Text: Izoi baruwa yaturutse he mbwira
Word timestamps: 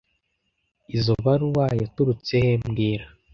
Izoi 0.95 1.21
baruwa 1.25 1.65
yaturutse 1.81 2.33
he 2.43 2.51
mbwira 2.63 3.05